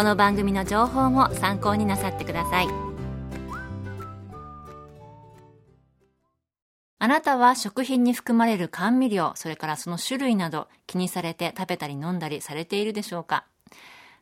[0.00, 2.68] この番組の情報も参考になさってください
[6.98, 13.44] あなたは食品に含まれる甘味料それからその種類など気にされて食べたり飲んだりされているでしょうか？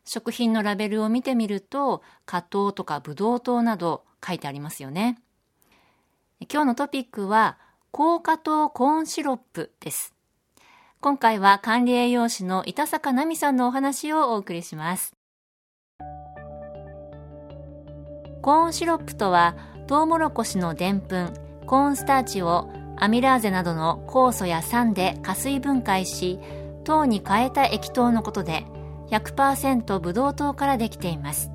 [0.03, 5.17] 食品のラベルを見てみると果糖とかブドウ糖など書いてありますよね
[6.51, 7.57] 今日のトピックは
[7.91, 10.13] 高果糖コーンシロップです。
[10.99, 15.18] 今回は管理栄養士の板坂奈美さんのお話をお送りします。
[18.49, 19.55] コーンシロップとは、
[19.85, 21.33] トウモロコシのでんぷん、
[21.67, 26.39] コーンスターチをアミラーゼなどの酵素や酸で加水分解し、
[26.83, 28.65] 糖に変えた液糖のことで、
[29.11, 31.51] 100%ブドウ糖からできています。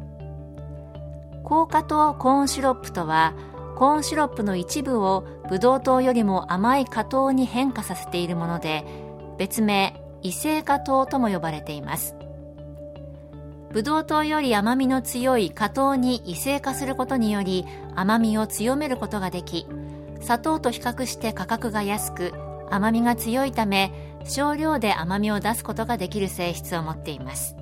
[1.42, 3.34] 高果糖コーンシロップとは、
[3.74, 8.84] コーンシロップの一部をブドウ糖よりも甘い果糖に変化させているもので
[9.36, 12.14] 別名異性果糖とも呼ばれています
[13.74, 17.64] ブドウ糖より甘みの強い果糖に異性化することにより
[17.96, 19.66] 甘みを強めることができ
[20.20, 22.32] 砂糖と比較して価格が安く
[22.70, 23.92] 甘みが強いため
[24.24, 27.56] 少量で甘みを出すことができる性質を持っています。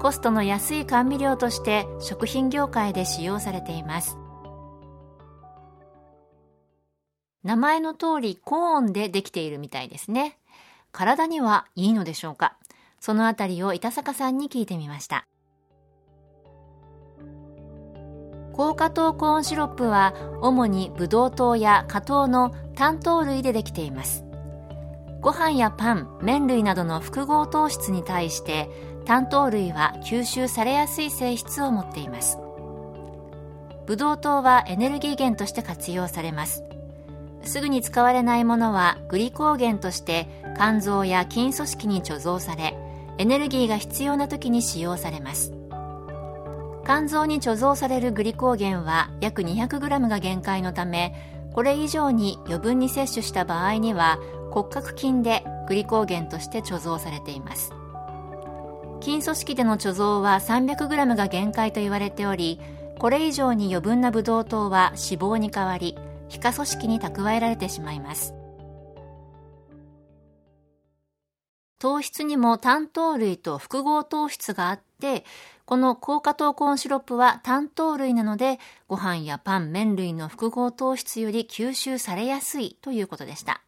[0.00, 4.18] コストの安い甘味料として食品業界で使用されています。
[7.44, 10.38] 名前の通りコーンでできているみたいですね。
[10.90, 12.56] 体にはいいのでしょうか？
[13.00, 15.26] そのあたりを板坂さんに聞いてみました。
[18.52, 24.24] 高果糖コーンシロップは主にブドウ糖や果糖の単糖類でできています。
[25.20, 28.68] ご飯やパン、麺類などの複合糖質に対して
[29.04, 32.38] 単糖類は吸収されやすい性質を持っています。
[33.86, 36.64] ブドウ糖はエネルギー源として活用されます。
[37.44, 42.76] すぐに使われないものはグリコーゲンとして肝臓や筋組織に貯蔵され
[43.18, 45.52] エネルギーが必要な時に使用されます。
[46.84, 51.14] 肝臓に貯蔵されるグリコーゲンは約 200g が限界のため
[51.52, 54.18] これ以上に余分に摂取した場合には
[54.52, 57.74] 骨格筋でグリコーゲンとして貯蔵されています。
[59.02, 62.58] 筋組織での貯蔵は 300g が限界と言われており
[62.98, 65.96] これ以上に余分なブドウ糖は脂肪に変わり
[66.28, 68.37] 皮下組織に蓄えられてしまいます。
[71.78, 75.24] 糖質にも単糖類と複合糖質があって
[75.64, 78.58] この高果糖コーンシロップは単糖類なので
[78.88, 83.62] ご飯やパン麺類の複合糖質より吸収されやすいということでした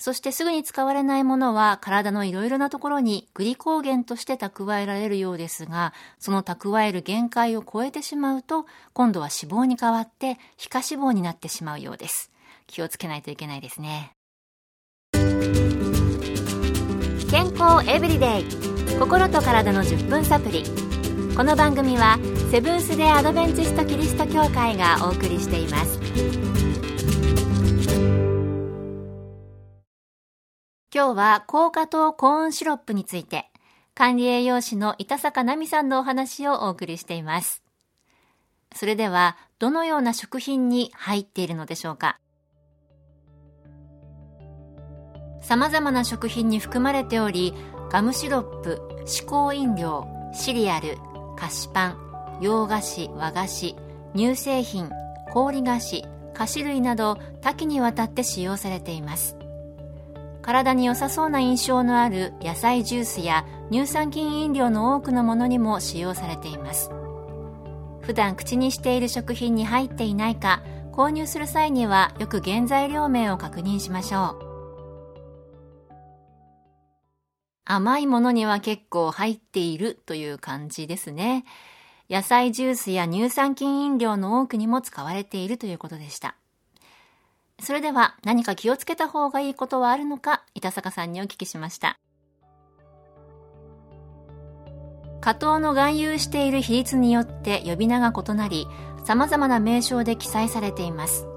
[0.00, 8.64] そしてすぐに使われないものは体のいろいろなところにグリコーゲンとして蓄えられるようですが、その蓄える限界を超えてしまうと、
[8.94, 12.32] 今度は脂肪に変わって皮下脂肪になってしまうようです。
[12.66, 14.12] 気をつけないといけないですね。
[17.30, 18.44] 健康エブリデイ。
[18.98, 20.64] 心と体の10分サプリ。
[21.36, 22.18] この番組は
[22.50, 26.00] セブンス・デ・アドベンチスト・キリスト教会がお送りしています。
[30.92, 33.48] 今日は高果糖コーンシロップについて、
[33.94, 37.62] 管理栄養士の板坂奈美さんのお話をお送りしています。
[38.74, 42.18] それでは、どのような食品に入っているのでしょうか？
[45.50, 47.54] 様々な食品に含まれており、
[47.90, 50.96] ガムシロップ、嗜好飲料、シリアル、
[51.36, 51.98] 菓子パン、
[52.40, 53.74] 洋菓子、和菓子、
[54.14, 54.90] 乳製品、
[55.32, 56.04] 氷菓子、
[56.34, 59.36] 菓子類など多岐にわたって使用されています。
[60.40, 66.90] 体に良さそうな印象のある野菜ジュースや乳酸菌飲料の多くのものにも使用されています
[68.00, 70.62] 普段口にしている食品に入っていないか
[70.92, 74.49] 購入する際にはよく原材料名を確認しましょう
[77.72, 81.44] 甘いものには結構入っているという感じですね
[82.10, 86.34] 野菜ジュースや乳酸菌飲料の多くにも使われているということでした。
[87.60, 92.00] それでは何か気をつけた方がいいことはあるのか、板坂さんにお聞きしました。
[95.20, 98.66] 加糖の含有している比率によって呼び名が異なり、
[99.04, 101.28] 様々な名称で記載されています。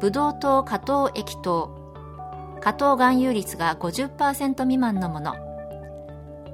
[0.00, 1.83] ブドウ糖加糖液糖、
[2.64, 5.34] 加糖含有率が50%未満のもの、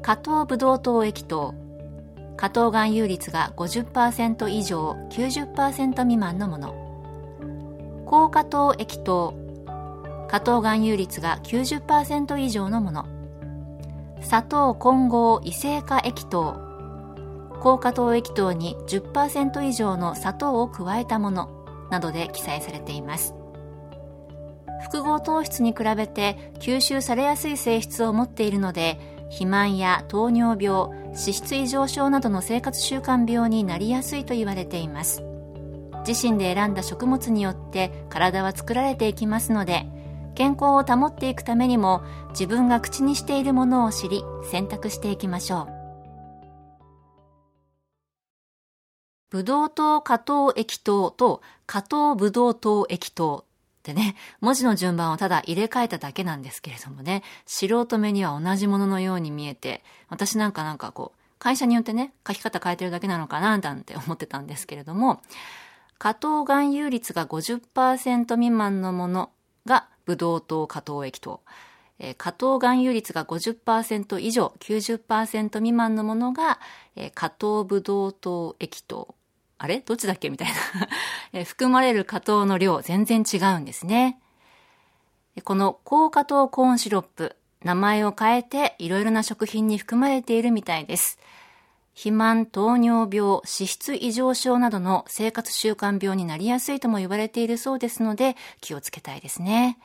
[0.03, 1.55] 加糖ブドウ糖液糖、
[2.37, 6.75] 加糖含有率が50%以上90%未満のもの、
[8.07, 9.35] 高加糖液糖、
[10.27, 13.07] 加糖含有率が90%以上のもの、
[14.21, 16.57] 砂糖混合異性化液糖。
[17.61, 21.51] 高果糖液糖に10%以上の砂糖を加えたもの
[21.89, 23.40] などで記載されています。
[24.83, 35.23] 複合糖質に比べて吸収されやすい性質を持っているので肥満や糖尿病脂質異常症などの生活習慣病になりやすいと言われています。
[36.07, 39.87] 自身で選んだ食物によって体は作られていきますので
[40.35, 45.81] 健康を保っていくためにも自分が口にしているものを知り選択していきましょう。
[49.31, 53.45] ブドウ糖加糖液糖と加糖ブドウ糖液糖。
[53.81, 65.23] ってね、文字の順番をただ入れ替えただけなんですけれどもね、素人目には同じもののように見えて、私なんかなんかこう、会社によってね、書き方変えてるだけなのかな、なんて思ってたんですけれども、
[65.99, 69.31] 加糖含有率が50%未満のもの
[69.65, 71.41] がブドウ糖加糖液糖。
[71.99, 76.59] えー、加糖含有率が50%以上、90%未満のものが、
[76.97, 79.15] えー、加糖ブドウ糖液糖。
[79.63, 79.81] あれ？
[79.81, 80.31] どっちだっけ？
[80.31, 80.55] みたいな
[81.35, 84.19] えー、含まれる加糖の量、全然違うんですね。
[85.45, 91.19] この高加糖コーンシロップ、名前を変えていろいろな食品に含まれているみたいです。
[91.93, 99.79] 肥満、糖尿病、脂質異常症などの生活習慣病になりやすいとも言われているそうですので気をつけたいですね。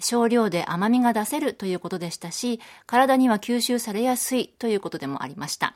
[0.00, 5.74] 少量で甘みが出せるということでしたし、体には吸収されやすいということでもありました。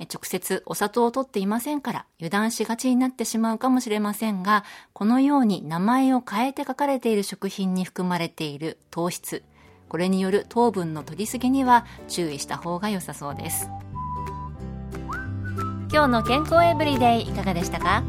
[0.00, 9.44] 直接お砂糖を取っていませんから油断しがちになってしまうかもしれませんが、このように名前を変えて書かれている食品に含まれている糖質、
[9.88, 13.68] これによる糖分の取りすぎには注意した方が良さそうです。
[15.92, 18.02] 今日の健康エブリデイいかがでしたか？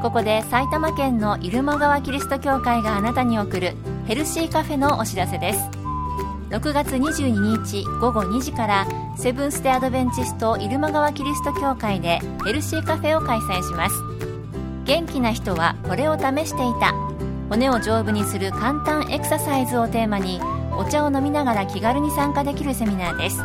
[0.00, 3.74] ここで埼玉県の入間川キリスト教会があなたに送る
[4.08, 5.60] ヘルシーカフェのお知らせです。
[6.48, 8.86] 6月22日午後2時から
[9.18, 13.96] セブンス・デ・アドベンチスト入間川キリスト教会でヘルシーカフェを開催します。
[14.86, 16.94] 元気な人はこれを試していた。
[17.50, 20.40] 骨を丈夫にする簡単エクササイズをテーマに
[20.72, 23.42] お茶を飲みながら気軽に参加できるセミナーです。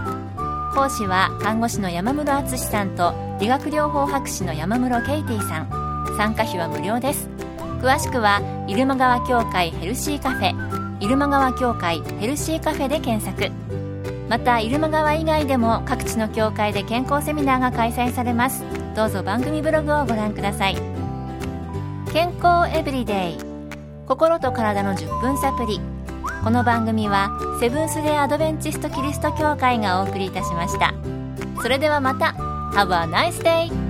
[0.73, 5.69] 講師は看護師の山室敦さんと理学療法博士の山室ケイティさん。
[6.15, 7.32] 参加費は無料です。
[7.83, 13.51] 詳しくは入間川協会ヘルシーカフェ入間川協会ヘルシーカフェで検索。
[14.29, 18.63] また入間川以外でも各地の協会で健康セミナーが開催されます。
[18.95, 20.75] どうぞ番組ブログをご覧ください。
[22.13, 23.37] 健康エブリデイ。
[24.07, 25.81] 心と体の10分サプリ。
[26.41, 30.93] この番組はセブンス・デ・アドベンチスト・キリスト教会がお送りいたしました。
[31.61, 32.33] それではまた。
[32.73, 33.82] Have a nice day!